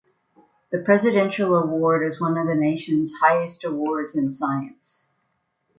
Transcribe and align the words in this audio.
The 0.71 0.79
Presidential 0.79 1.53
Award 1.53 2.07
is 2.07 2.19
one 2.19 2.35
of 2.35 2.47
the 2.47 2.55
nation's 2.55 3.13
highest 3.21 3.63
awards 3.63 4.15
in 4.15 4.31
science. 4.31 5.05